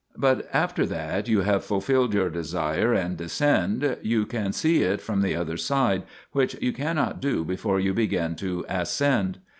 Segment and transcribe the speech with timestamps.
[0.17, 5.21] But after that you have fulfilled your desire and descend, you can see it from
[5.21, 9.37] the other side, which you cannot do before you begin to ascend.